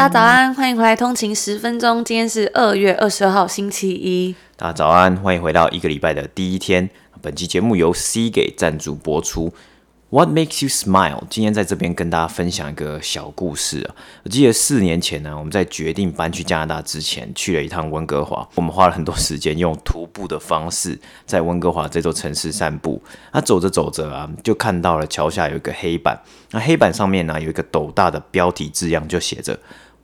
[0.00, 2.02] 大家早安，欢迎回来通勤十分钟。
[2.02, 4.34] 今天是二月二十二号，星期一。
[4.56, 6.88] 大家早安，欢迎回到一个礼拜的第一天。
[7.20, 9.52] 本期节目由 C 给赞助播出。
[10.08, 11.24] What makes you smile？
[11.28, 13.94] 今天在这边跟大家分享一个小故事啊。
[14.24, 18.48] 我记得四年前呢，我们在决定搬去加拿大之前，去了一趟温哥华。
[18.54, 23.02] 我们花了很多时间，用徒步的方式在温哥华这座城市散步。
[23.34, 26.18] 那走着走着啊，就看到了桥下有一个黑板。
[26.52, 29.56] 那黑板上面呢，有一个斗大的标题字样，就写着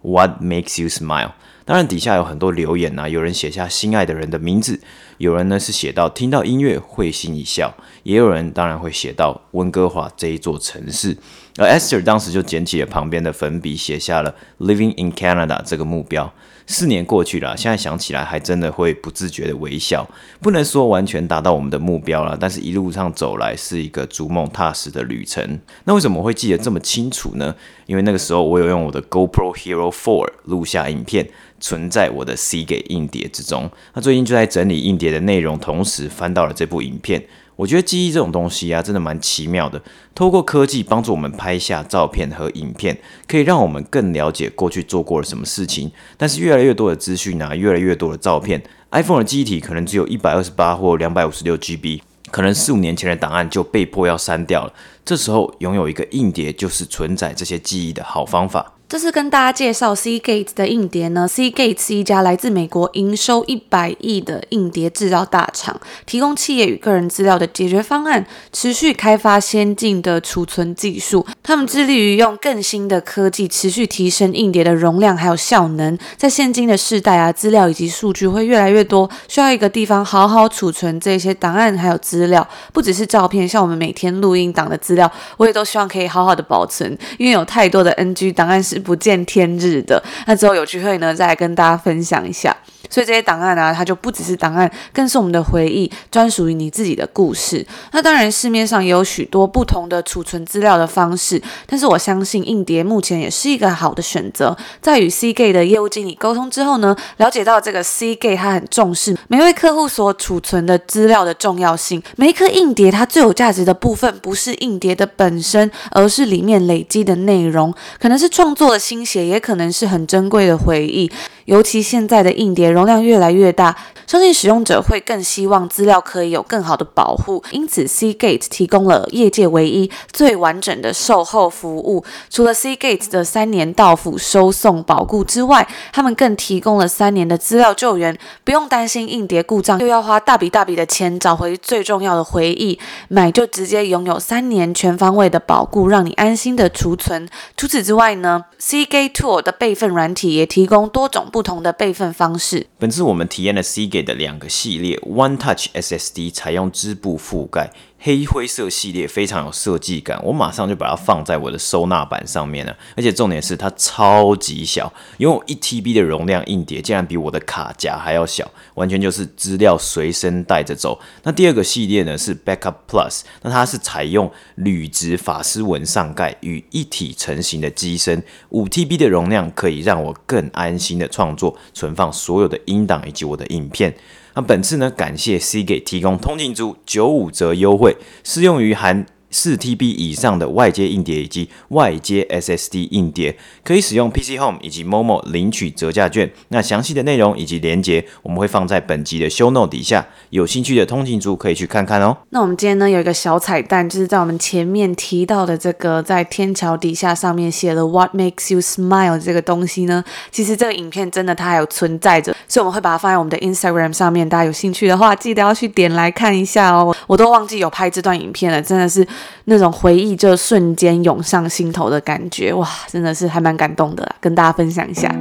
[0.03, 1.33] What makes you smile？
[1.65, 4.81] 当然底下有很多留言啊，有人写下心爱的人的名字。
[5.19, 11.17] 有人呢是写到听到音乐会心一笑，也有人当然会写到温哥华这一座城市。
[11.59, 16.31] 而 Esther 当时就捡起了旁边的粉笔，写下了 Living in Canada 这个目标。
[16.69, 20.07] 四年过去了，现在想起来还真的会不自觉的微笑。
[20.41, 25.61] 不能说完全达到我们的目标了，但是一路上走来是一个逐梦踏实的旅程。
[25.85, 27.55] 那为什么会记得这么清楚呢？
[27.87, 31.29] 因为那个时候我有用我的 GoPro Hero 4录下影片。
[31.59, 33.71] 存在我的 Seagate 硬碟之中。
[33.95, 37.27] 那最近就在整理硬碟的内容，同时翻到了这部影片。
[37.57, 39.81] 我觉得记忆这种东西啊，真的蛮奇妙的。
[40.15, 45.91] 透过科技帮助我们拍下照片和影片，可以让我们更了解过去做过了什么事情。
[46.19, 54.73] 但是越来越多的资讯啊，越来越多的照片，iPhone 的记忆体可能只有一百二十八或两百五十六 GB，可能四五年前的档案就被迫要删掉了。
[55.03, 58.76] 这时候拥有一个硬碟，就是存在这些记忆的好方法。
[58.89, 71.27] 这次跟大家介绍 Seagate 的硬碟呢，Seagate 是一家来自美国、营收一百亿的硬碟制造大厂，提供企业与个人资料的解决方案，持续开发先进的储存技术。
[71.43, 75.99] 他们致力于用更新的科技，持续提升硬碟的容量还有效能。
[76.17, 88.76] 在现今的世代啊，资料以及数据会越来越多，需要一个地方好好储存这些档案还有资料，不只是照片，像我们每天录音档的资料，我也都希望可以好好的保存，因为有太多的 NG 档案是。
[88.79, 92.57] 不见天日的，那之后有机会呢，再来跟大家分享一下。
[92.89, 97.67] 所以这些档案啊，它就不只是档案，更是我们的回忆，专属于你自己的故事。
[97.91, 104.57] 那当然，市面上也有许多不同的储存资料的方式，但是我相信硬碟目前也是一个好的选择。
[104.81, 112.01] 在与 CGate 的业务经理沟通之后呢，了解到这个 Seagate 它很重视每位客户所储存的资料的重要性。
[112.15, 118.66] 每一颗硬碟它最有价值的部分，不是硬碟的本身，而是里面累积的内容，可能是创作。
[118.79, 121.11] 心血也可能是很珍贵的回忆，
[121.45, 132.05] 尤其现在的硬碟容量越来越大，相信使用者会更希望资料可以有更好的保护，因此，Cgate 提供了业界唯一最完整的售后服务。
[132.31, 142.79] 除了 Cgate 的三年到府收送保固之外，他们更提供了三年的资料救援，不用担心硬碟故障又要花大笔大笔的钱找回最重要的回忆，
[143.09, 147.29] 买就直接拥有三年全方位的保固，让你安心的储存。
[147.57, 152.67] 除此之外呢 c gate tool 的备份软体也提供多种不同的备份方式。
[152.79, 157.71] 本次我们体验了 c gate 的两个系列，One Touch SSD 采用织布覆盖。
[158.07, 162.77] 黑灰色系列非常有设计感，我马上就把它放在我的收纳板上面了。
[162.97, 171.01] 而且重点是它超级小，拥有一 TB 的容量，硬碟竟然比我的卡夹还要小，完全就是资料随身带着走。
[171.25, 183.93] 那第二个系列呢是 Backup Plus，那它是采用铝质法丝纹上盖与一体成型的机身，五 TB 的容量可以让我更安心的创作、存放所有的音档以及我的影片。
[184.37, 189.07] 那本次呢，感谢 C 给提供通勤族九五折优惠，适用于含。
[189.37, 196.33] 四 TB 以上的外接硬碟以及外接 SSD 硬碟，可以使用 PC Home 以及 Momo 领取折价券。
[196.49, 202.17] 那详细的内容以及连接，我们会放在本集的 Show Note 底下，有兴趣的通勤族可以去看看哦。
[202.31, 216.97] 那我们今天呢，有一个小彩蛋，就是在我们前面提到的这个在天桥底下上面写了 What makes you smile 这个东西呢，其实这个影片真的它还有存在着，所以我们会把它放在我们的 Instagram 上面，大家有兴趣的话，记得要去点来看一下哦。
[217.07, 219.07] 我都忘记有拍这段影片了，真的是。
[219.45, 225.15] 那种回忆就瞬间涌上心头的感觉，哇，真的是还蛮感动的，跟大家分享一下。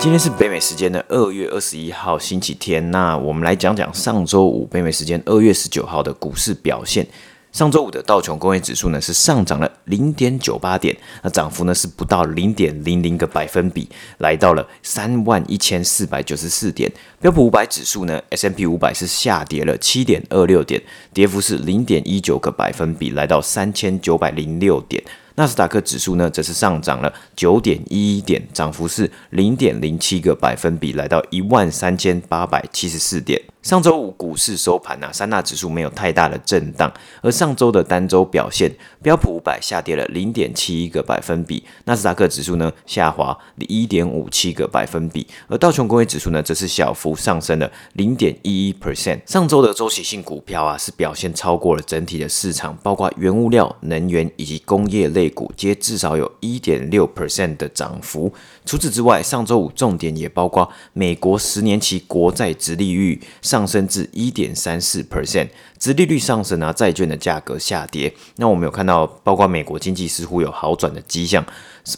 [0.00, 7.06] 今天是北美时间的二月二十一号星期天，那我们来讲讲上周五北美时间二月十九号的股市表现。
[7.50, 16.92] 上周五的道琼工业指数呢是上涨了零点九八点，那涨幅呢是不到零点零零个百分比，来到了三万一千四百九十四点。
[17.20, 20.80] 标普五百指数呢，S M P 五百是下跌了七点二六点，
[21.12, 25.02] 跌幅是零点一九个百分比，来到三千九百零六点。
[25.34, 33.40] 纳斯达克指数呢，则是上涨了九点一一点，涨幅是零点零七个百分比，来到一万三千八百七十四点。
[33.68, 49.20] 上周五股市收盘、啊，三大指数没有太大的震荡，而上周的单周表现，标普五百下跌了零点七一个百分比，纳斯达克指数呢下滑一点五七个百分比，而道琼工业指数呢则是小幅上升了零点一一 percent。
[49.26, 58.32] 上周的周期性股票啊是表现超过了整体的市场，包括原物料、能源以及工业类股，皆至少有一点六 percent 的涨幅。
[58.68, 63.68] 除此之外，上周五重点也包括美国十年期国债殖利率上。
[63.68, 65.46] 升至一点三四 percent，
[65.78, 68.10] 殖利率上升啊，债券的价格下跌。
[68.36, 71.44] 那我们有看到，包括美国经济似乎有好转的迹象。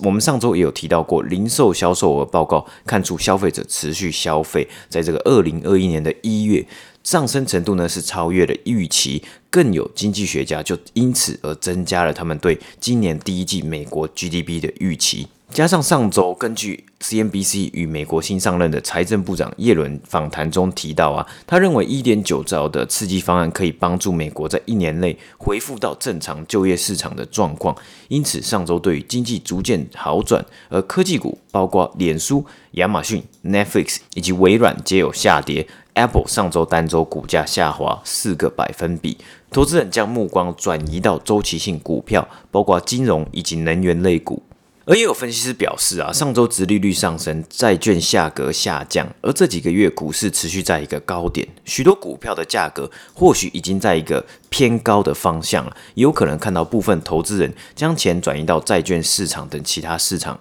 [0.01, 6.67] 我们上周也有提到过，零售销售额报告看出消费者持续消费，在这个二零二一年的一月
[7.05, 9.23] 上升程度呢是超越了预期。
[9.49, 15.29] 更有经济学家就因此而增加了他们对今年第一季美国 GDP 的预期。
[15.53, 27.77] 加上上周，根据 CNBC 与美国新上任的财政部长耶伦访谈中提到啊，他认为一点九兆的刺激方案可以帮助美国在一年内恢复到正常就业市场的状况。
[28.07, 35.67] 因此，上周对于经济逐渐好转，而科技股包括脸书、亚马逊、Netflix 以及微软皆有下跌。
[35.95, 39.19] Apple 上周单周股价下滑四个百分比，
[39.51, 44.41] 投资人将目光转移到周期性股票，包括金融以及能源类股。
[44.91, 60.37] 而也有分析师表示啊，上周殖利率上升，债券价格下降，而这几个月股市持续在一个高点，许多股票的价格或许已经在一个偏高的方向了，也有可能看到部分投资人将钱转移到债券市场等其他市场。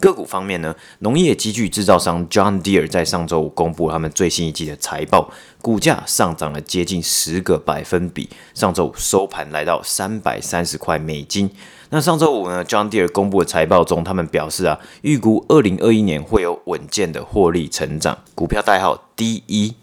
[0.00, 5.30] 个股方面呢，农业机具制造商 John Deere 在上周五公布他们最新一季的财报，
[5.62, 11.50] 股价上涨了接近十个百分比，上周五收盘来到三百三十块美金。
[11.90, 19.74] 那上周五呢，John Deere 公布的财报中，他们表示啊，预估二零二一年会有稳健的获利成长，股票代号 DE。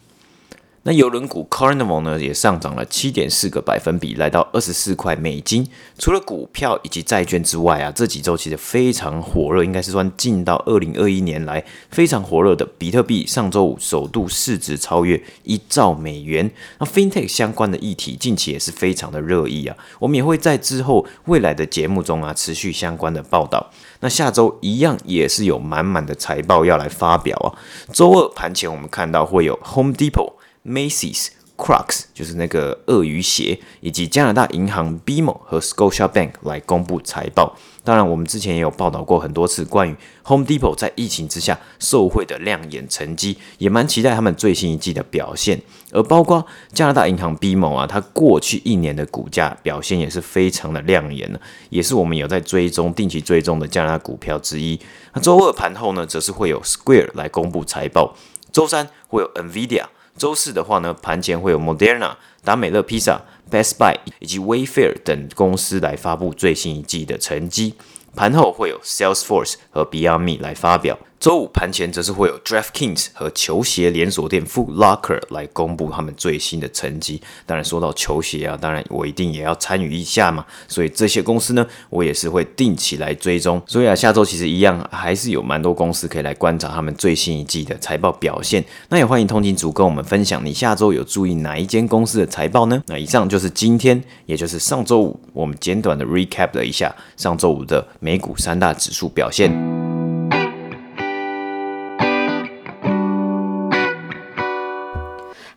[0.86, 5.66] 那邮轮股 Carnival 呢，也上涨了七点四个百分比，来到二十四块美金。
[5.98, 13.26] 除了股票以及债券之外啊，这几周其实非常火热，应该是算近到二零二一年来非常火热的比特币。
[13.26, 16.52] 上周五首度市值超越一兆美元。
[16.80, 23.72] 那 FinTech 相关的议题近期也是非常的热议啊，我们也会在之后未来的节目中啊持续相关的报道。
[24.02, 27.56] 那下周一样也是有满满的财报要来发表啊。
[27.94, 30.34] 周二盘前我们看到会有 Home Depot。
[30.66, 31.28] Macy's、
[31.58, 37.56] Crocs 就是那个鳄鱼鞋，以及加拿大银行 BMO 和 Scotiabank 来公布财报。
[37.84, 39.94] 当然，我们之前也有报道过很多次关于
[40.24, 45.62] Home Depot 在疫情之下受惠的亮眼成绩，也蛮期待他们最新一季的表现。
[45.92, 51.40] 而包括加拿大银行 BMO 啊，它过去一年的股价表现也是非常的亮眼呢，
[51.70, 54.80] 也是我们有在追踪、定期追踪的加拿大股票之一。
[55.14, 58.16] 那周二盘后呢，则是会有 Square 来公布财报，
[58.54, 59.84] 周三会有 NVIDIA。
[60.18, 67.76] 周四的话呢，盘前会有 Moderna、达美乐披萨、Best Buy 以及 Wayfair 等公司来发布最新一季的成绩。
[68.16, 71.00] 盘后会有 Salesforce 和 Beyond Me 来发表。
[71.24, 77.22] 周五盘前则是会有 DraftKings 和球鞋连锁店 Foot Locker 来公布他们最新的成绩。
[77.46, 80.46] 当然说到球鞋啊，当然我一定也要参与一下嘛。
[80.68, 83.62] 所以这些公司呢，我也是会定期来追踪。
[83.66, 88.62] 所以啊，下周其实一样还是有蛮多公司可以来观察他们最新一季的财报表现。
[88.90, 92.84] 那也欢迎通勤族跟我们分享，你下周有注意哪一间公司的财报呢？
[92.88, 99.83] 那以上就是今天，也就是上周五我们简短的 recap 了一下上周五的美股三大指数表现。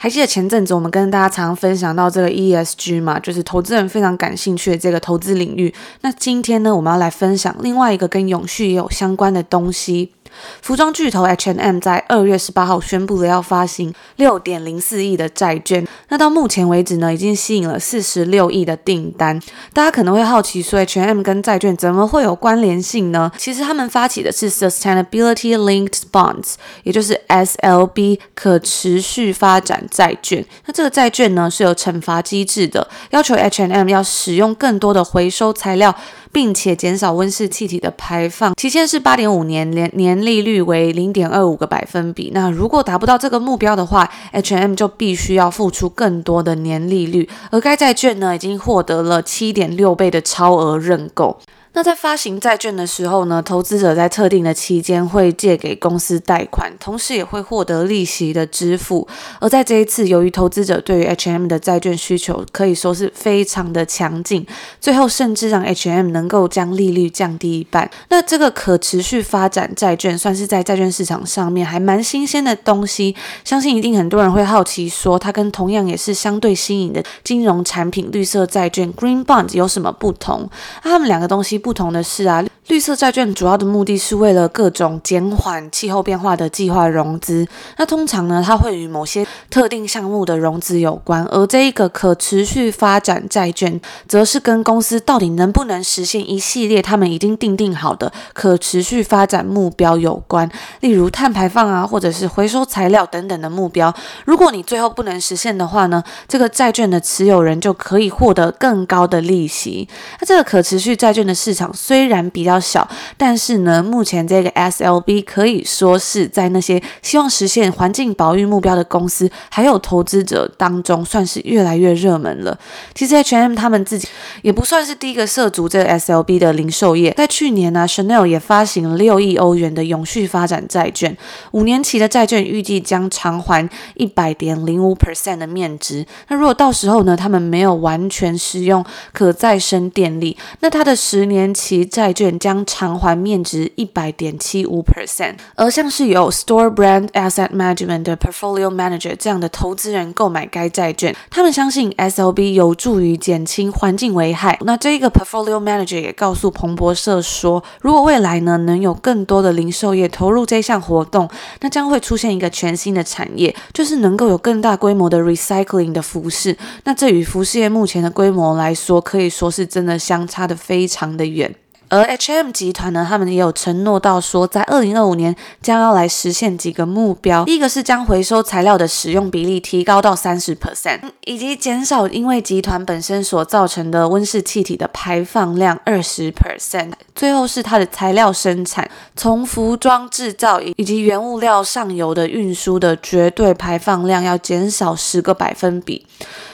[0.07, 5.75] 还记得前阵子我们跟大家常分享到这个 ESG 嘛，就是投资人非常感兴趣的这个投资领域。
[6.03, 10.13] 那今天呢，我们要来分享另外一个跟永续也有相关的东西。
[10.62, 19.40] 服装巨头 H&M 在二月十八号宣布了要发行六点零四亿的债券，那到目前为止呢，已经吸引了四十六亿的订单。
[19.73, 23.31] 大家可能会好奇说，H&M 跟债券怎么会有关联性呢？
[23.37, 30.45] 其实他们发起的是 Sustainability Linked Bonds，也就是 SLB 可持续发展债券。
[30.66, 35.95] 那这个债券呢是有惩罚机制的，要求 H&M 要使用更多的回收材料，
[36.33, 38.55] 并且减少温室气体的排放。
[38.57, 42.33] 期限是八点五年，年年利率为零点二五个百分比。
[42.35, 47.28] 那如果达不到这个目标的话，H&M 就必须要付出更多的年利率。
[47.50, 51.38] 而该债券呢，已经获得了七点六倍的超额认购。
[51.76, 59.06] 那在发行债券的时候呢，投资者在特定的期间会借给公司贷款，同时也会获得利息的支付。
[59.40, 64.47] 而在这一次，由于投资者对于 H&M 的债券需求可以说是非常的强劲，
[64.80, 67.90] 最后甚至让 H&M 能够将利率降低一半。
[68.09, 73.14] 那这个可持续发展债券算是在债券市场上面还蛮新鲜的东西，
[73.45, 80.49] 相信一定很多人会好奇说，它跟同样也是相对新颖的金融产品绿色债券 Green Bond 有什么不同？
[80.83, 81.61] 那它们两个东西。
[81.66, 87.46] 不同的是啊，绿色债券主要的目的是为了各种减缓气候变化的计划融资。
[87.76, 103.94] 那通常呢，它会与某些特定项目的融资有关，而这一个可持续发展债券，则是跟公司到底能不能实现一系列他们已经定定好的可持续发展目标有关，例如碳排放啊，或者是回收材料等等的目标。
[104.25, 109.88] 如果你最后不能实现的话呢，这个债券的持有人就可以获得更高的利息。
[110.20, 122.59] 那这个可持续债券的市场虽然比较小，但是呢，目前这个 SLB 可以说是在那些希望实现环境保育目标的公司还有投资者当中，算是越来越热门了。
[122.95, 124.09] 其实 H&M 他们自己
[124.43, 131.17] 也不算是第一个涉足这个 SLB 的零售业，在去年呢，，Chanel 也发行了六亿欧元的永续发展债券，
[131.53, 136.07] 五年期的债券预计将偿还一百点零五 percent 的面值。
[136.29, 154.57] 那如果到时候呢，他们没有完全使用可再生电力，那它的十年期债券将偿还面值一百点七五 percent，而像是有 Store Brand Asset Management 的 Portfolio Manager 这样的投资人购买该债券，他们相信 SLB 有助于减轻环境危害。
[154.61, 161.29] 那这一个 Portfolio Manager 也告诉彭博社说，如果未来呢能有更多的零售业投入这项活动，
[161.62, 166.57] 那将会出现一个全新的产业，就是能够有更大规模的 recycling 的服饰。
[166.85, 171.53] 那这与服饰业目前的规模来说，可以说是真的相差的非常的远。
[171.88, 177.45] 而 H&M 集团呢，他们也有承诺到说，在二零二五年将要来实现几个目标。
[177.45, 186.93] 第一个是将回收材料的使用比例提高到三十 percent，以及减少因为集团本身所造成的温室气体的排放量二十 percent。
[187.14, 196.07] 最后是它的材料生产，从服装制造以及原物料上游的运输的绝对排放量要减少十个百分比。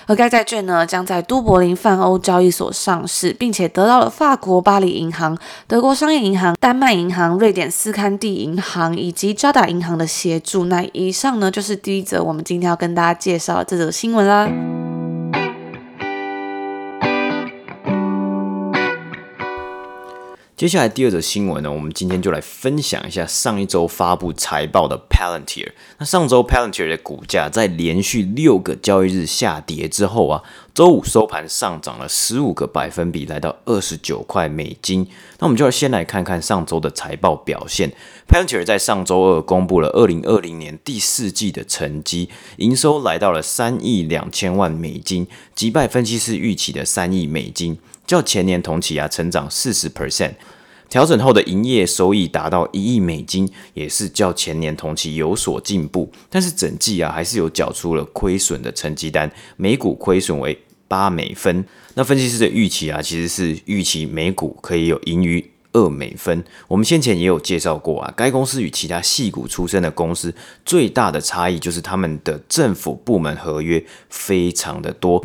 [0.07, 10.65] 而该债券呢，将在都柏林泛欧交易所上市，并且得到了法国巴黎银行、德国商业银行、丹麦银行、瑞典斯堪地银行以及渣打银行的协助。
[10.67, 14.92] 那以上呢，就是第一则我们今天要跟大家介绍的这则新闻啦。
[20.55, 25.73] 接下来第二则新闻呢，我们今天就来分享一下上一周发布财报的 Palantir。
[25.99, 30.43] 那上周 Palantir 的股价在连续六个交易日下跌之后啊，
[30.75, 35.09] 周五收盘上涨了十五个百分比，来到二十九块美金。
[35.39, 37.91] 那我们就要先来看看上周的财报表现。
[38.29, 42.29] Palantir 在上周二公布了二零二零年第四季的成绩，
[42.59, 47.79] 营收来到了三亿两千万美金，击败分析师预期的三亿美金。
[48.07, 50.35] 较前年同期啊，成长四十 percent，
[50.89, 56.13] 调整后的营业收益达到一亿美金，也是较前年同期有所进步。
[56.29, 61.65] 但是整季啊，还是有缴出了亏损的成绩单，每股亏损为八美分。
[61.95, 66.45] 那分析师的预期啊，其实是预期每股可以有盈余二美分。
[66.69, 70.35] 我们先前也有介绍过啊，该公司与其他矽谷出身的公司
[70.67, 75.25] 最大的差异就是他们的政府部门合约非常的多。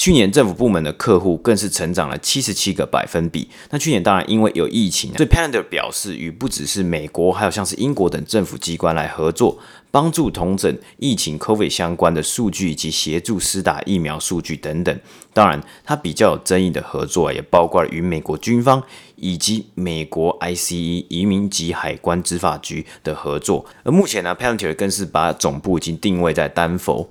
[0.00, 3.50] 去年政府部门的客户更是成长了七十七个百分比。
[3.68, 9.58] 那去年当然因为有疫情，所以 Palantir 表示与不只是美国，还有像是英国等政府机关来合作，
[9.90, 14.98] 帮助统整疫情 COVID 相关的数据以及协助施打疫苗数据等等。
[15.34, 18.82] 当然，它比较有争议的合作也包括了与美国军方
[19.16, 23.66] 以及美国 ICE 移民及海关执法局的合作。
[23.82, 27.10] 而目前呢，Palantir 更是把总部已经定位在丹佛。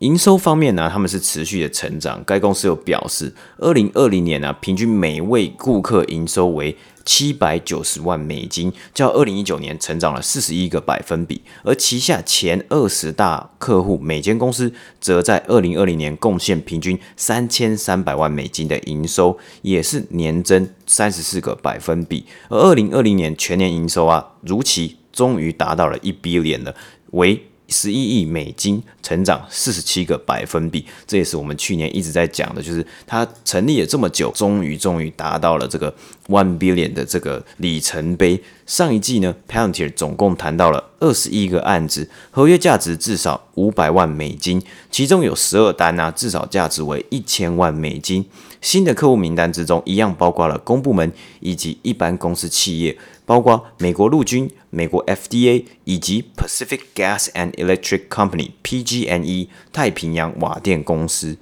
[0.00, 2.24] 营收方面呢，他们是持续的成长。
[2.24, 11.42] 该公司有表示，二零二零年呢，平均每位顾客营收为七百九十万美金，较二零一九年成长了四十一个百分比。
[11.64, 22.24] 而旗下前二十大客户每间公司，则在二零二零年贡献平均三千三百万美金的营收，也是年增三十四个百分比。
[22.48, 26.74] 而二零二零年全年营收啊，如期终于达到了一 billion 了，
[27.10, 35.94] 为十一亿美金，成长四十七个百分比，这也是我们去年一直在讲的，就是它成立了这么久，终于终于达到了这个
[36.28, 38.42] One Billion 的这个里程碑。
[38.66, 48.24] 上一季呢，Palantir 总共谈到了二十一个案子，合约价值至少五百万美金，其中有十二单啊，至少价值为一千万美金。
[48.60, 61.38] 新的客户名单之中，一样包括了公部门以及一般公司企业，包括美国陆军、美国 FDA 以及 Pacific Gas and Electric Company（PG&E） 太平洋瓦电公司。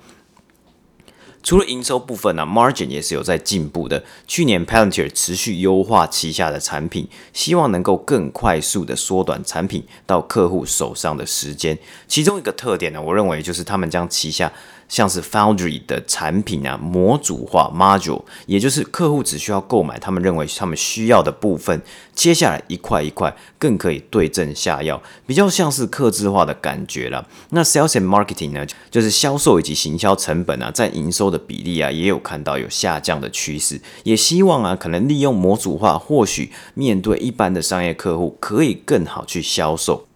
[1.41, 4.05] 除了营收部分呢、，margin 也是有在进步的。
[4.27, 11.79] 去年 Palantir 持续优化旗下的产品，希望能够更快速的缩短产品到客户手上的时间。
[12.07, 14.53] 其中一个特点呢，我认为就是他们将旗下
[14.89, 21.81] 像是 Foundry 的产品啊，模组化 module，也就是客户只需要购买他们认为他们需要的部分，
[22.15, 27.29] 接下来一块一块更可以对症下药，比较像是客制化的感觉了。
[27.51, 40.08] 那 Sales and Marketing 呢，就是销售以及行销成本啊，在营收的比例啊，也有看到有下降的趋势，也希望啊，可能利用模组化，或许面对一般的商业客户，可以更好去销售。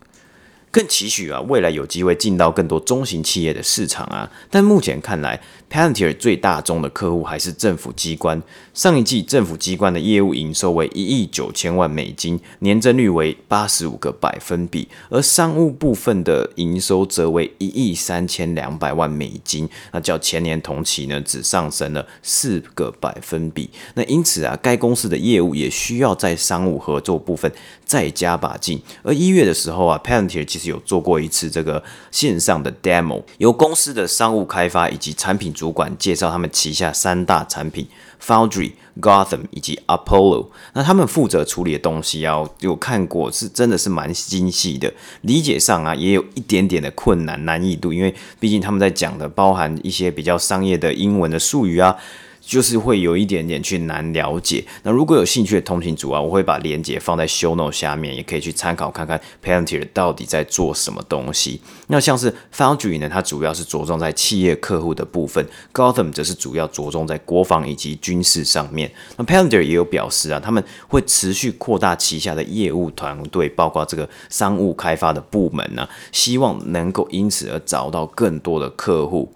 [0.73, 5.41] 更期许啊，未来有机会进到更多中型企业的市场啊，但目前看来。
[5.73, 8.43] Palantir 最大宗的客户还是政府机关。
[8.75, 23.71] 上一季政府机关的业务营收为一亿九千万美金，年增率为八十五个百分比；而商务部分的营收则为一亿三千两百万美金，那较前年同期呢，只上升了四个百分比。
[23.95, 27.51] 那因此啊，该公司的业务也需要在商务合作部分
[27.87, 28.79] 再加把劲。
[29.03, 35.53] 而一月的时候啊，Palantir 其实有做过一次这个线上的 demo，由公司的商务开发以及产品。
[35.53, 37.87] 主管介绍他们旗下三大产品
[38.21, 40.49] ：Foundry、Gotham 以及 Apollo。
[40.73, 51.97] 那他们负责处理的东西啊，有看过是真的是蛮精细的，理解上啊也有一点点的困难难易度，因为毕竟他们在讲的包含一些比较商业的英文的术语啊。
[52.45, 54.65] 就是会有一点点去难了解。
[54.83, 61.61] 那如果有兴趣的通勤族啊，我会把链接放在 show note 下面，也可以去参考看看 Palantir 到底在做什么东西。
[61.87, 68.93] 那像是 Foundry 呢，它主要是着重在企业客户的部分；Gotham 则是主要着重在国防以及军事上面。
[69.17, 79.33] 那 Palantir 也有表示啊，他们会持续扩大旗下的业务团队，包括这个商务开发的部门呢、啊，希望能够因此而找到更多的客户。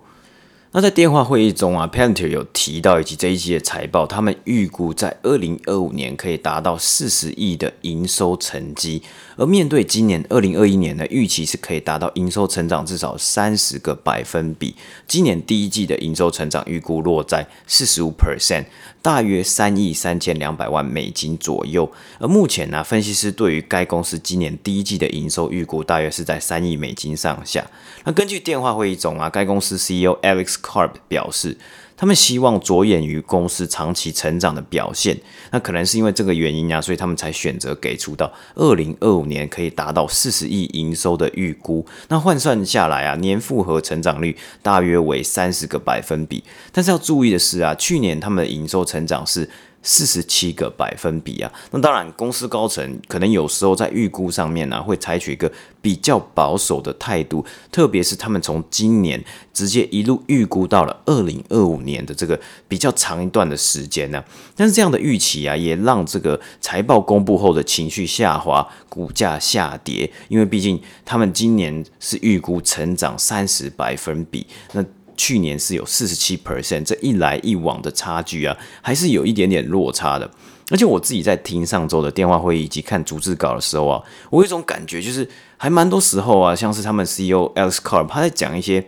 [0.76, 9.00] 那在电话会议中啊，Palantir 有提到以及这一季的财报，他们预估在二零二五年可以达到四十亿的营收成绩，
[9.38, 14.76] 而面对今年二零二一年的预期是可以达到营收成长至少三十个百分比。
[15.08, 18.66] 今年第一季的营收成长预估落在四十五 percent，
[19.00, 21.90] 大约三亿三千两百万美金左右。
[22.18, 27.66] 而目前呢，分析师对于该公司今年第一季的营收预估大约是在三亿美金上下。
[28.04, 31.56] 那根据电话会议中啊，该公司 CEO Alex Karp 表示，
[31.96, 35.16] 他们希望着眼于公司长期成长的表现。
[35.52, 41.86] 那可能是因为这个原因啊，所以他们才选择给出到二零二五年可以达到四十亿营收的预估。
[42.08, 46.42] 那换算下来啊，年复合成长率大约为三十个百分比。
[46.72, 49.48] 但是要注意的是啊，去年他们的营收成长是。
[49.88, 64.22] 四十七个百分比啊，那当然，公司高层可能有时候在预估上面呢、会采取一个比较保守的态度，特别是他们从今年直接一路预估到了二零二五年的这个比较长一段的时间呢、
[64.56, 74.84] 但是这样的预期啊，也让这个财报公布后的情绪下滑，股价下跌，因为毕竟他们今年是预估成长三十百分比，那。
[75.16, 80.30] 去年是有四十七 percent，这一来一往的差距啊，还是有一点点落差的。
[80.70, 88.86] 而且我自己在听上周的电话会议以及看逐字稿的时候啊，我有一种感觉，就是还蛮多时候啊，像是他们 CEO Alex Carp 他在讲一些。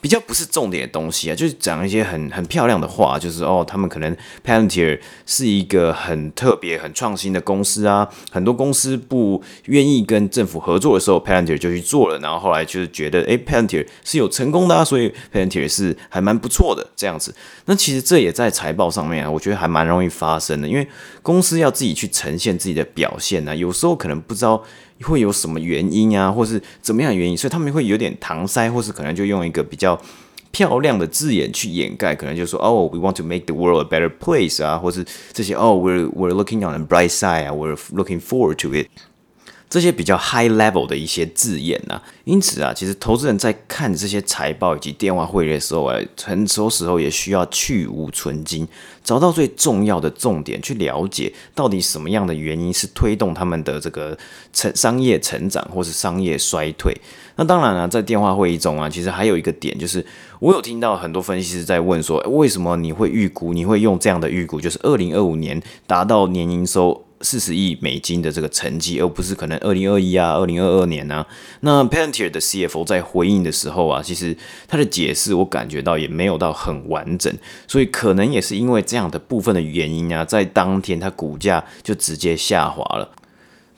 [0.00, 17.34] 比较不是重点的东西啊，就是讲一些很很漂亮的话，就是哦，他们可能 Palantir 是一个很特别、很创新的公司啊，很多公司不愿意跟政府合作的时候，Palantir 就去做了，然后后来就是觉得，诶 Palantir 是有成功的啊，所以 Palantir 是还蛮不错的这样子。
[17.64, 20.86] 那其实这也在财报上面啊，我觉得还蛮容易发生的，因为
[21.22, 24.62] 公司要自己去呈现自己的表现呢，有时候可能不知道。
[25.02, 27.36] 会有什么原因啊，或是怎么样的原因？
[27.36, 30.00] 所以他们会有点搪塞，或是可能就用一个比较
[30.50, 37.46] 漂亮的字眼去掩盖，可能就说哦，we want to make the world a better place 啊，或是这些哦，we're we're looking on the bright side
[37.46, 38.88] 啊，we're looking forward to it。
[39.68, 42.02] 这些比较 high level 的一些字眼啊。
[42.24, 48.66] 因此啊，其实投资人在看这些财报以及电话会议的时候啊，很多时候也需要去芜存菁，
[49.02, 54.16] 找到最重要的重点，去了解到底什么样的原因是推动他们的这个
[54.52, 56.94] 成商业成长或是商业衰退。
[57.36, 60.04] 那当然了，在电话会议中啊，其实还有一个点就是，
[60.40, 71.26] 我有听到很多分析师在问说，为什么你会预估，你会用这样的预估，就是二零二五年达到年营收四十亿美金的这个成绩，而不是可能二零二一啊、二零二二年啊。
[71.60, 77.32] 那 p a n t e r 的 CFO 在回应的时候啊，其实他的解释我感觉到也没有到很完整，
[77.66, 83.10] 所以可能也是因为这样的部分的原因啊，在当天它股价就直接下滑了。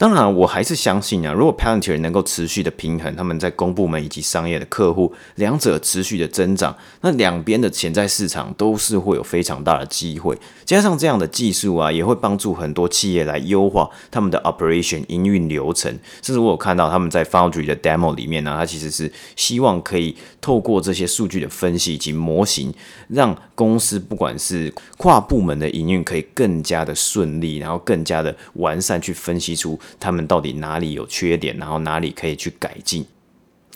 [0.00, 10.38] 当然，我还是相信啊，如果 Palantir 能够持续的平衡他们在公部门以及商业的客户两者持续的增长，那两边的潜在市场都是会有非常大的机会。
[10.64, 15.92] 加上这样的技术啊，也会帮助很多企业来优化他们的 operation 营运流程。
[16.22, 22.72] 甚至我有看到他们在 Foundry 的 demo 里面呢，它其实是希望可以透过这些数据的分析以及模型，
[23.08, 29.78] 让公司不管是跨部门的营运可以更加的顺利，然后更加的完善，去分析出。
[29.98, 33.04] 他们到底哪里有缺点，然后哪里可以去改进？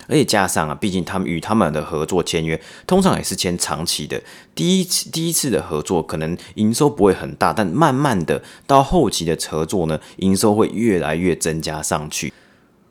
[0.07, 4.23] 而且加上啊，毕竟他们与他们的合作签约通常也是签长期的。
[4.55, 12.31] 第一次第一次的合作可能营收不会很大，但慢慢的到后期的合作呢，营收会越来越增加上去。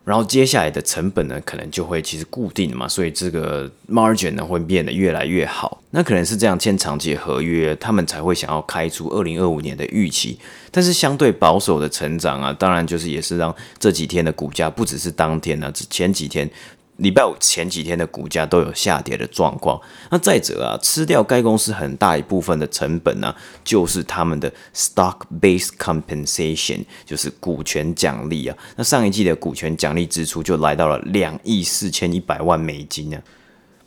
[0.06, 5.82] 然后接下来的成本呢，可能就会其实固定嘛，所以这个 margin 呢会变得越来越好。
[5.92, 10.38] 那可能是这样签长期合约，他们才会想要开出二零二五年的预期。
[10.72, 16.50] 但是相对保守的成长啊，当然就是也是让这几天的股价不只是当天呢、啊，前几天。
[16.98, 19.80] 礼拜五前几天的股价都有下跌的状况。
[20.12, 28.58] 那再者啊，吃掉该公司很大一部分的成本呢、啊，就是他们的 stock-based compensation，就是股权奖励啊。
[28.76, 33.22] 那上一季的股权奖励支出就来到了两亿四千一百万美金、啊。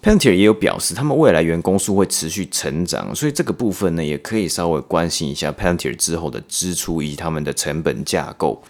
[0.02, 8.62] Pantier 也有表示，他们未来员工数会持续成长，所以这个部分呢，也可以稍微关心一下 Pantier 之后的支出以及他们的成本架构。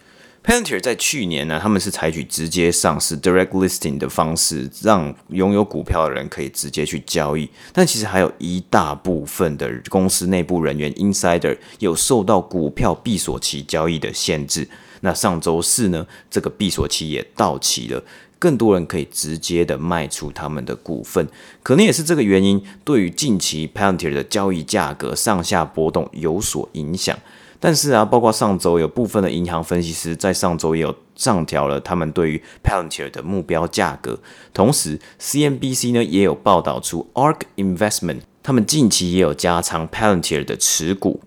[0.46, 7.50] Panter 在去年呢，他们是采取直接上市 （direct listing） 的方式，让拥有股票的人可以直接去交易。
[7.72, 14.68] 但其实还有一大部分的公司内部人员 （insider） 有受到股票闭锁期交易的限制。
[15.00, 18.04] 那上周四呢，这个闭锁期也到期了，
[18.38, 21.26] 更多人可以直接的卖出他们的股份。
[21.64, 27.18] 可能也是这个原因，对于近期 Palantir 的交易价格上下波动有所影响。
[27.66, 34.16] 但是啊，包括上周有部分的银行分析师在上周也有上调了他们对于 Palantir 的目标价格。
[34.55, 41.20] 同时，CNBC 呢也有报道出 ARK Investment 他们近期也有加仓 Palantir 的持股。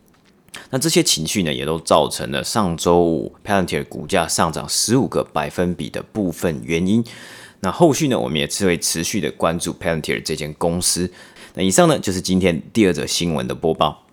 [0.70, 7.04] 那这些情绪呢，也都造成了上周五 Palantir 股价上涨十五个百分比的部分原因。
[7.60, 11.12] 那后续呢，我们也是会持续的关注 Palantir 这间公司。
[11.56, 14.06] 那以上呢，就是今天第二则新闻的播报。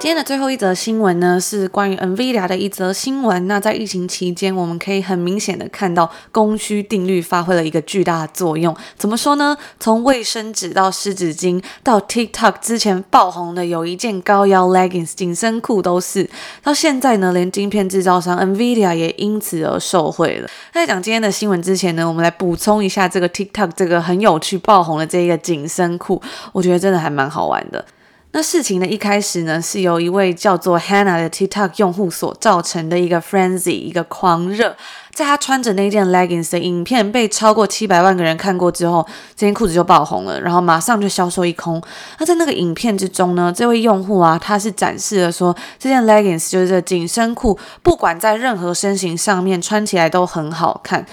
[0.00, 3.48] 今天的最后一则新闻呢，是关于 NVIDIA 的一则新闻。
[3.48, 8.74] 那在疫情期间，我们可以很明显的看到供需定律发挥了一个巨大的作用。
[8.96, 9.56] 怎么说呢？
[9.80, 16.30] 从卫生纸到湿纸巾，到 TikTok 之前爆红的有一件高腰 leggings 紧身裤都是。
[16.62, 20.48] 到现在呢，连晶片制造商 NVIDIA 也因此而受惠了。
[20.72, 27.84] 在讲今天的新闻之前呢，我们来补充一下这个 TikTok 这个很有趣爆红的这一个紧身裤，我觉得真的还蛮好玩的。
[28.32, 34.76] 那事情的一开始呢，是由一位叫做 Hannah 的 TikTok 用户所造成的一个 frenzy，一个狂热。
[35.18, 39.04] 在他穿着那件 leggings 的影片被超过七百万个人看过之后，
[39.34, 41.82] 这件裤子就爆红了，然后马上就销售一空。
[42.20, 51.04] 那在那个影片之中呢，这位用户啊，他是展示了说，这件 leggings 就是这紧身裤，不管在任何身形上面穿起来都很好看。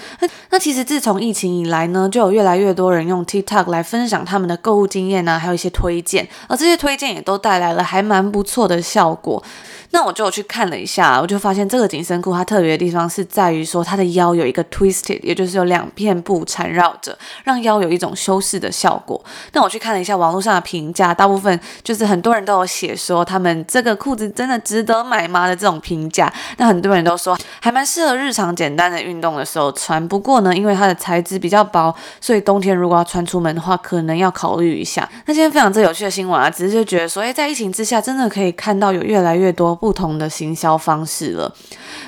[0.50, 9.42] 那其实自从疫情以来呢，就有越来越多人用 TikTok 来分享他们的购物经验啊，还有一些推荐，而这些推荐也都带来了还蛮不错的效果。
[9.90, 19.22] 那我就去看了一下，我就发现这个紧身裤它特别的地方是在于说，它的腰有一个 twisted，也就是有两片布缠绕着，让腰有一种修饰的效果。
[19.52, 26.32] 那我去看了一下网络上的评价，大部分就是很多人都有写说，他们这个裤子真的值得买吗的这种评价。
[26.58, 30.06] 那很多人都说还蛮适合日常简单的运动的时候穿。
[30.08, 35.08] 不过呢，因为它的材质比较薄，所以冬天如果要穿出门的话，可能要考虑一下。
[35.26, 39.76] 那今天分享这有趣的新闻啊，只是就觉得说，哎，在疫情之下，真的可以看到有越来越多。
[39.76, 41.54] 不同的行销方式了，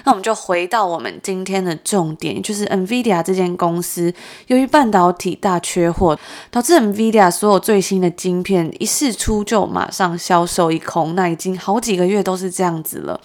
[0.05, 4.13] 那我们就回到我们今天的重点，就是 NVIDIA 这间公司，
[4.47, 6.19] 由于半导体大缺货，
[6.51, 13.21] 导致 NVIDIA 所有最新的晶片一试出就马上销售一空，那已经好几个月都是这样子了。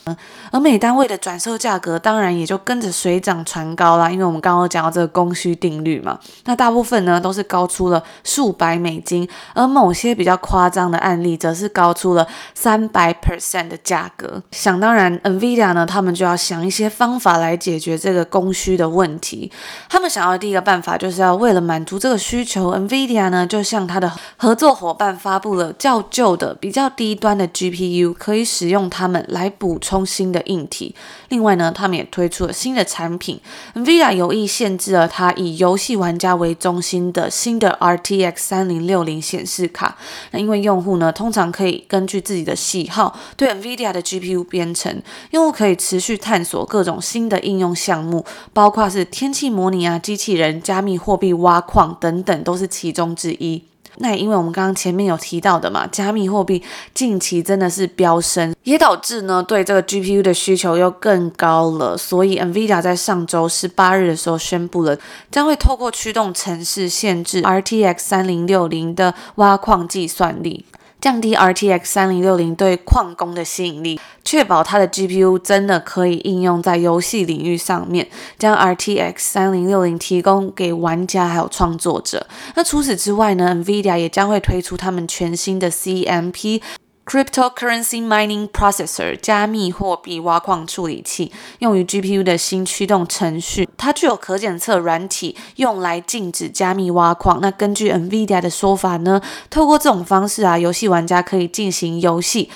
[0.52, 6.20] 而每单位的转售价格当然也就跟着水涨船高啦，因为我们刚刚讲到这个供需定律嘛。
[6.46, 14.42] 那大部分呢都是高出了数百美金，而某些比较夸张的案例则是高出了三百 percent 的价格。
[14.52, 19.52] 想当然，NVIDIA 呢，他们就要想一些方法来解决这个供需的问题。
[19.88, 30.96] 他们想要的第一个办法，就是要为了满足这个需求，NVIDIA 呢就向他的合作伙伴发布了较旧的、比较低端的 GPU，可以使用它们来补充新的硬体。
[31.30, 33.40] 另外呢，他们也推出了新的产品
[33.76, 39.96] ，NVIDIA 有意限制了它以游戏玩家为中心的新的 RTX 三零六零显示卡。
[40.32, 48.23] 那因为用户呢，通常可以根据自己的喜好对 NVIDIA 的 GPU 编程，用户可以持续探索各种新的应用项目，
[48.54, 53.64] 包括是天气模拟啊、机器人、加密货币挖矿等等，都是其中之一。
[53.98, 56.64] 那因为我们刚刚前面有提到的嘛，加密货币
[56.96, 61.96] 近期真的是飙升，也导致呢对这个 GPU 的需求又更高了。
[61.96, 64.98] 所以 NVIDIA 在上周十八日的时候宣布了，
[65.30, 70.66] 将会透过驱动程式限制 RTX 三零六零的挖矿计算力。
[71.04, 78.08] 降低 RTX 三零六零对矿工的吸引力，确保它的 GPU 真的可以应用在游戏领域上面，
[78.40, 82.26] 将 RTX 三零六零提供给玩家还有创作者。
[82.56, 86.62] 那除此之外呢，NVIDIA 也将会推出他们全新的 CMP。
[87.06, 97.40] Cryptocurrency Mining Processor 加密货币挖矿处理器，用于 GPU 的新驱动程序，它具有可检测软体，用来禁止加密挖矿。
[97.42, 102.50] 那根据 NVIDIA 的说法呢，透过这种方式啊，游戏玩家可以进行游戏，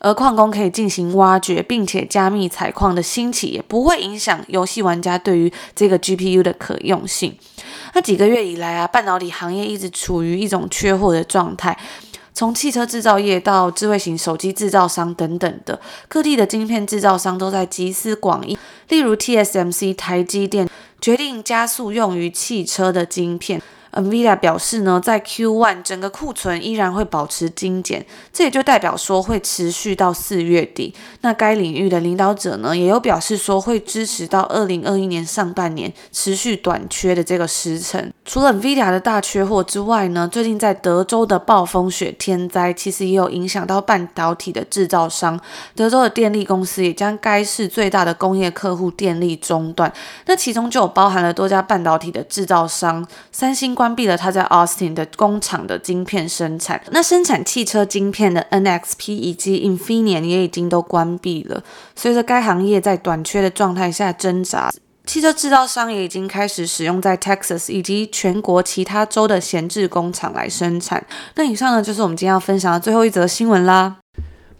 [0.00, 7.38] 而矿工可以进行挖掘，并且加密采矿的兴起也不会影响游戏玩家对于这个 GPU 的可用性。
[7.94, 11.78] 那几个月以来啊，半导体行业一直处于一种缺货的状态。
[12.34, 20.68] 从汽车制造业到智慧型手机制造商等等的各地的晶片制造商都在集思广益，例如 TSMC 台积电
[21.00, 23.62] 决定加速用于汽车的晶片。
[23.94, 30.94] NVIDIA 表示呢，在 Q1 整个库存依然会保持精简，这也就代表说会持续到四月底。
[31.20, 38.12] 那该领域的领导者呢，也有表示说会支持到二零二一年上半年持续短缺的这个时程。
[38.24, 45.38] 除了 NVIDIA 的大缺货之外呢，最近在德州的暴风雪天灾，其实也有影响到半导体的制造商。
[45.74, 49.92] 德州的电力公司也将该市最大的工业客户电力中断，
[50.26, 61.62] 那其中就有包含了多家半导体的制造商，三星关闭了他在 Austin 的工厂的晶片生产，那生产汽车晶片的 NXP 以及 Infineon 也已经都关闭了。
[61.94, 64.72] 随着该行业在短缺的状态下挣扎，
[65.04, 71.04] 汽车制造商也已经开始使用在 Texas 以及全国其他州的闲置工厂来生产。
[71.34, 73.96] 那以上呢，就是我们今天要分享的最后一则新闻啦。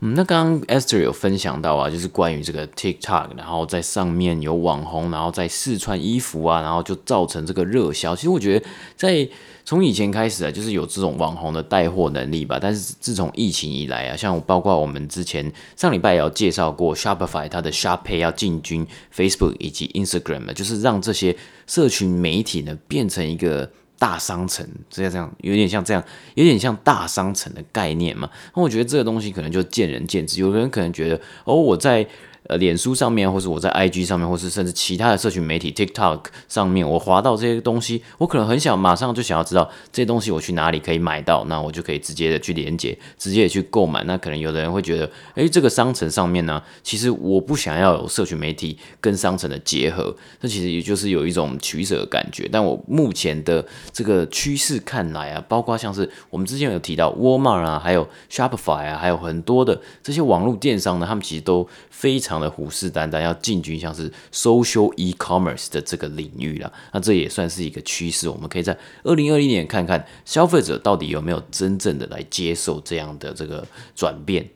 [0.06, 8.14] 嗯，那刚刚 Esther 有分享到啊，就是关于这个 TikTok，然后在上面有网红，然后在试穿衣服啊，然后就造成这个热销。
[8.14, 9.26] 其实我觉得，在
[9.64, 12.58] 从以前开始啊，就是有这种网红的带货能力吧。
[12.60, 18.86] 但是自从疫情以来啊，像包括我们之前上礼拜也有介绍过 Shopify 它的 Shop Pay 要进军
[19.16, 21.34] Facebook 以及 Instagram，就是让这些
[21.66, 23.70] 社群媒体呢变成一个。
[23.98, 26.04] 大商城，这样这样有点像这样，
[26.34, 28.30] 有点像大商城的概念嘛。
[28.54, 32.06] 那我觉得这个东西可能就见仁见智，有的人可能觉得，哦，我在。
[32.46, 44.04] 呃，脸书上面，或是我在 IG 上面，或是甚至其他的社群媒体 TikTok 上面，我滑到这些东西，我可能很想马上就想要知道这些东西我去哪里可以买到，那我就可以直接的去连接，直接的去购买。
[44.04, 52.46] 那可能有的人会觉得，哎，这个商城上面呢，其实我不想要有社群媒体跟商城的结合，这其实也就是有一种取舍的感觉。
[52.52, 66.72] 但我目前的这个趋势看来啊，包括像是我们之前有提到 Walmart 啊，还有 Shopify 啊，还有很多的这些网络电商呢，他们其实都非常的虎视眈眈，要进军像是 social e-commerce 的这个领域了。
[66.92, 74.48] 那这也算是一个趋势，我们可以在二零二一年看看消费者到底有没有真正的来接受这样的这个转变。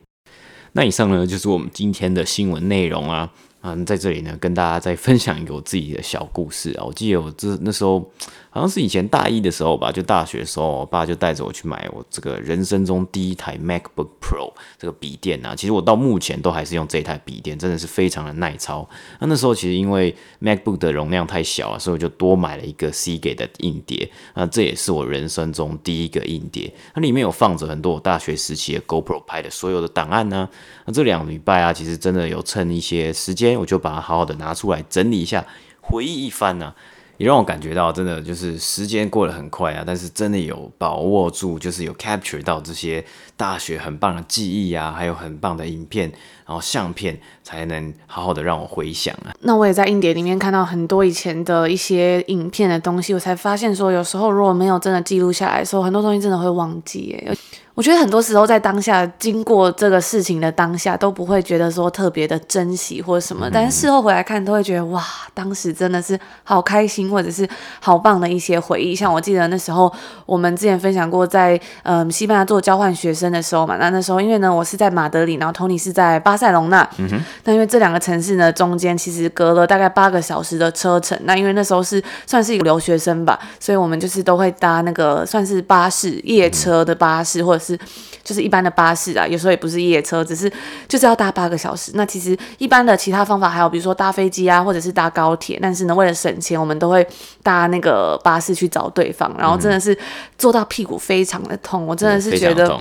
[0.72, 3.32] 那以上呢，就是我们今天的新闻内容啊。
[3.60, 6.84] 嗯，在这里呢，跟大家再分享一个我自己的小故事啊。
[6.84, 8.08] 我记得我这那时候
[8.50, 15.54] 好像是以前大一的时候吧，就大学的时候，我爸就带着我去买我这个人生中第一台 MacBook Pro 这个笔电啊。
[15.54, 18.88] 其实我到目前都还是用这台笔电，真的是非常的耐操。
[19.20, 24.10] 那那时候其实因为 MacBook 的容量太小啊，所以我就多买了一个 Seagate 的硬碟。
[24.34, 30.48] 那这也是我人生中第一个硬碟，它里面有放着很多我大学时期的 GoPro 拍的所有的档案呢。
[30.86, 33.58] 那这两个礼拜啊，其实真的有趁一些时间。
[33.58, 35.44] 我就把它好好的拿出来整理一下，
[35.80, 36.74] 回忆一番啊。
[37.18, 43.04] 也让我感觉到，真的就是时间过得很快啊，但是真的有把握住，就是有 capture 到这些
[43.36, 46.10] 大学很棒的记忆啊，还有很棒的影片，
[46.46, 49.34] 然后相片，才能好好的让我回想啊。
[49.40, 57.36] 那我也在硬碟里面看到很多以前的一些影片的东西，我才发现说，有时候如果没有真的记录下来的时候，很多东西真的会忘记诶。
[57.78, 65.00] 我觉得很多时候在当下经过这个事情的当下都不会觉得说特别的珍惜或者什么，但是事后回来看都会觉得哇，
[65.32, 68.96] 当时真的是好开心或者是好棒的一些回忆。
[68.96, 69.92] 像我记得那时候
[70.26, 87.78] 我们之前分享过在嗯西班牙做交换学生的时候嘛，那那时候因为呢我是在马德里，然后 Tony 是在巴塞隆纳，嗯哼，那因为这两个城市呢中间其实隔了大概八个小时的车程，那因为那时候是算是一个留学生吧，所以我们就是都会搭那个算是巴士夜车的巴士或者是。
[88.24, 90.52] 就是一般的巴士啊，有时候也不是夜车，只是
[90.86, 91.92] 就是要搭八个小时。
[91.94, 95.58] 那其实一般的其他方法还有，比如说搭飞机啊，或者是搭高铁。
[95.62, 97.06] 但是呢，为了省钱，我们都会
[97.42, 99.34] 搭那个巴士去找对方。
[99.38, 99.96] 然后真的是
[100.36, 102.78] 坐到屁股非常的痛，我真的是觉得，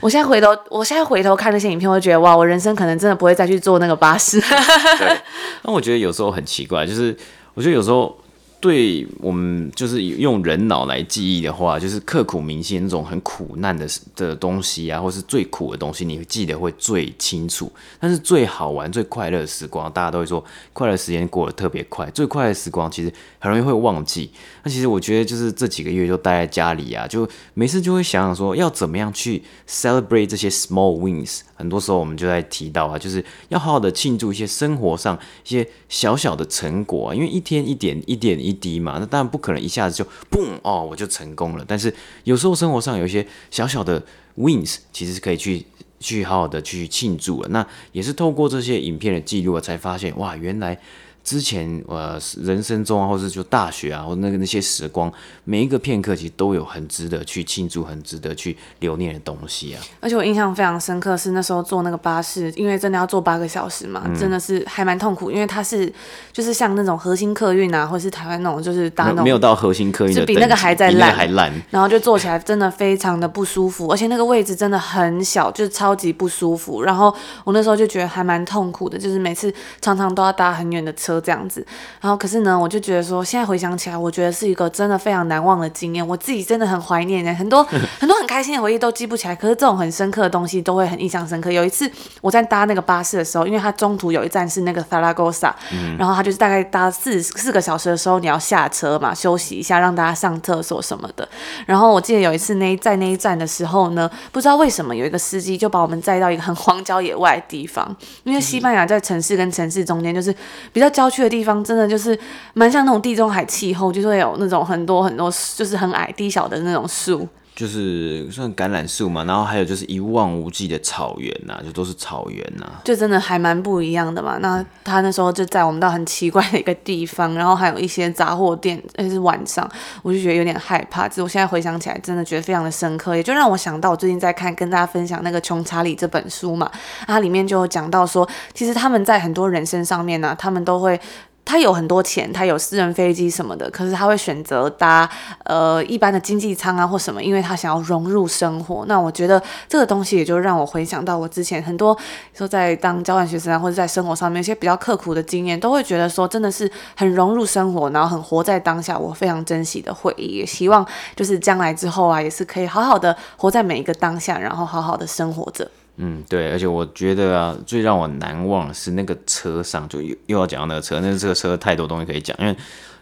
[0.00, 4.40] 我现在回头，我现在回头看那些影片，我会觉得哇，我人生可能真的不会再去坐那个巴士。
[4.40, 5.18] 对，
[5.64, 7.14] 那我觉得有时候很奇怪，就是
[7.52, 8.16] 我觉得有时候。
[8.62, 17.72] 对我们就是用人脑来记忆的话，就是刻骨铭心那种很苦难的的东西啊，或是最苦的东西，你记得会最清楚。
[17.98, 22.08] 但是最好玩、最快乐的时光，大家都会说快乐时间过得特别快。
[22.12, 24.30] 最快的时光其实很容易会忘记。
[24.62, 31.40] 那其实我觉得就是这几个月就待在家里啊，就每次就会想想说要怎么样去 celebrate 这些 small wins。
[31.62, 41.64] 很多时候我们就在提到啊，就是要好好的庆祝一些生活上一些小小的成果啊，因为一天一点一点一滴嘛，那当然不可能一下子就嘣哦，我就成功了。
[41.66, 41.94] 但是
[42.24, 44.02] 有时候生活上有一些小小的
[44.36, 45.64] wins，其实是可以去
[46.00, 47.48] 去好好的去庆祝了。
[47.50, 50.76] 那也是透过这些影片的记录啊，才发现哇，原来。
[51.24, 55.08] 之前呃，人生中啊，或者就大学啊，或者那个那些时光，
[55.44, 59.80] 每一个片刻其实都有很值得去庆祝、很值得去留念的东西啊。
[60.00, 65.90] 而且我印象非常深刻是那时候坐那个巴士，因为真的要坐八个小时嘛，嗯、真的是还蛮痛苦，因为它是
[66.32, 71.50] 就是像那种核心客运啊，或是台湾那种就是搭那种没有到核心客运，就比那个还在烂，还烂。
[71.70, 76.82] 然后就坐起来真的非常的不舒服，而且那个位置真的很小，就是超级不舒服。
[76.82, 81.22] 然后我那时候就觉得还蛮痛苦的，就是每次常常都要搭很远的车。
[81.22, 81.64] 这样子，
[82.00, 86.06] 然后可是呢，我就觉得说，现在回想起来，我觉得是一个真的非常难忘的经验。
[86.06, 87.62] 我自己真的很怀念的，很多
[87.98, 91.50] 很多很开心的回忆都记不起来，可是这种很深刻的东西都会很印象深刻。
[91.50, 91.90] 有一次
[92.20, 95.54] 我在搭那个巴士的时候，因为它中途有一站是那个萨拉戈萨，
[95.98, 101.26] 然后它就是大概搭四四个小时的时候，你要下车嘛，休息一下，让大家上厕所什么的。
[101.64, 110.34] 然后我记得有一次那在那一站的时候呢，不知道为什么有一个司机就把我们载到一个很荒郊野外的地方，因为西班牙在城市跟城市中间就是
[110.72, 112.18] 比较郊区的地方真的就是
[112.54, 115.21] 蛮像那种地中海气候，就是会有那种很多很多，
[115.56, 117.28] 就是很矮低小的那种树。
[117.54, 124.38] 就是算橄榄树嘛，然后还有就是一望无际的草原呐、啊，就都是草原呐、啊，就真的还蛮不一样的嘛。
[124.40, 129.70] 那他那时候就在我们到很奇怪的一个地方，然后还有一些杂货店，那是晚上，
[130.02, 131.06] 我就觉得有点害怕。
[131.06, 136.70] 就是我现在回想起来，真的觉得非常的深刻，也就让我想到我最近在看跟大家分享那个《穷查理》这本书嘛，
[137.06, 140.98] 它里面就有讲到说，其实他们在很多人身上面呢、啊，他们都会。
[141.44, 145.08] 他有很多钱，他有私人飞机什么的，可是他会选择搭
[145.44, 148.84] 呃一般的经济舱啊或什么，因为他想要融入生活。
[148.86, 151.96] 那我觉得这个东西也就让我回想到我之前很多
[152.32, 160.38] 说在当交换学生啊，或者在生活上面一些比较刻苦的经验，都会觉得说真的是很融入生活，然后很活在当下，我非常珍惜的回忆。
[160.38, 165.70] 也希望就是将来之后啊，也是可以好好的活在每一个当下，然后好好的生活着。
[165.96, 172.56] 嗯，对，而且我觉得啊，最让我难忘的是那个车上，就又又要讲到那个车，那这个车太多东西可以讲，因为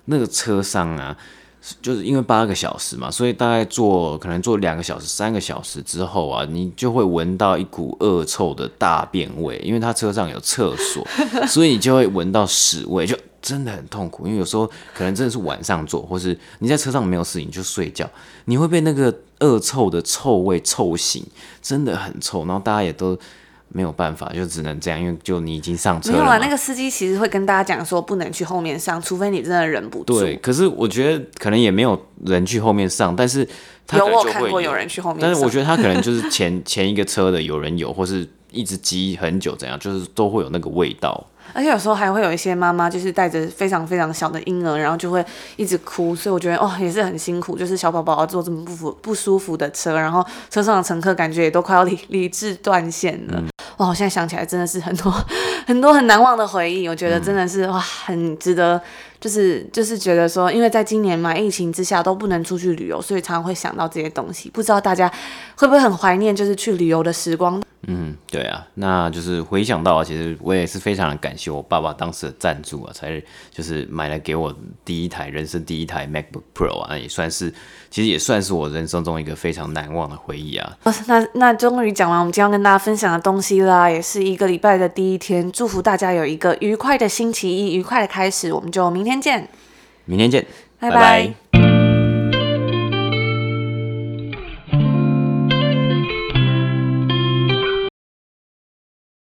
[0.06, 1.16] 那个车上啊，
[1.80, 11.06] 就是因为八个小时嘛，所以大概坐可能坐两个小时、三个小时之后啊，你就会闻到一股恶臭的大便味，因为它车上有厕所，
[11.46, 13.16] 所以你就会闻到屎味，就。
[13.42, 18.08] 真的很痛苦，因为有时候可能真的是晚上做，或是你在车上没有事情就睡觉，
[18.44, 21.24] 你会被那个恶臭的臭味臭醒，
[21.62, 22.44] 真的很臭。
[22.46, 23.18] 然后大家也都
[23.68, 26.18] 没有办法，就只能这样，因为就你已经上车了。
[26.18, 30.18] 没有啊，那个司机其实会跟大家讲说，不能去后面上，除非你真的忍不住。
[30.18, 33.46] 对，可是我觉得可能也没有人去后面上，但是
[33.86, 41.26] 他有，有我看过有人去后面上，但是我觉得他可能就是前 前一个车的有人有，或是一直积很久怎样，就是都会有那个味道。
[41.52, 45.24] 而且有时候还会有一些妈妈，就是带着非常非常小的婴儿，然后就会
[45.56, 53.34] 一直哭，所以我觉得哦也是很辛苦，就是小宝宝要坐这么不服不舒服的车，然后车上的乘客感觉也都快要理理智断线了。
[53.36, 55.12] 嗯、哇，我现在想起来真的是很多
[55.66, 58.80] 很多很难忘的回忆，我觉得真的是哇很值得
[59.20, 64.48] 就是就是觉得说，因为在今年嘛，疫情之下都不能出去旅游，所以常常会想到这些东西。
[64.50, 65.10] 不知道大家
[65.56, 67.60] 会不会很怀念，就是去旅游的时光？
[67.86, 73.20] 嗯，对啊，那就是回想到，其实我也是非常的感谢我爸爸当时的赞助啊，才
[73.50, 74.54] 就是买了给我
[74.84, 77.50] 第一台人生第一台 MacBook Pro 啊，也算是
[77.90, 80.76] 其实也算是我人生中一个非常难忘的回忆啊。
[81.06, 89.48] 那那终于讲完我们今天要跟大家分享的东西啦，也是一个礼拜的第一天，祝福大家有一个愉快的星期一，愉快的开始，我们就明天见，
[90.04, 90.46] 明天见，
[90.78, 90.96] 拜拜。
[90.96, 91.49] 拜拜。